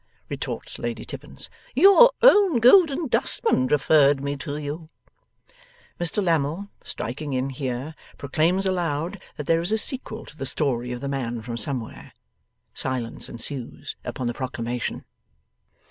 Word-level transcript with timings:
retorts 0.29 0.79
Lady 0.79 1.05
Tippins. 1.05 1.47
'Your 1.75 2.09
own 2.23 2.57
Golden 2.57 3.05
Dustman 3.07 3.67
referred 3.67 4.23
me 4.23 4.35
to 4.37 4.57
you.' 4.57 4.89
Mr 5.99 6.23
Lammle, 6.23 6.69
striking 6.83 7.33
in 7.33 7.51
here, 7.51 7.93
proclaims 8.17 8.65
aloud 8.65 9.21
that 9.37 9.45
there 9.45 9.61
is 9.61 9.71
a 9.71 9.77
sequel 9.77 10.25
to 10.25 10.35
the 10.35 10.47
story 10.47 10.91
of 10.91 11.01
the 11.01 11.07
man 11.07 11.43
from 11.43 11.55
somewhere. 11.55 12.13
Silence 12.73 13.29
ensues 13.29 13.95
upon 14.03 14.25
the 14.25 14.33
proclamation. 14.33 15.05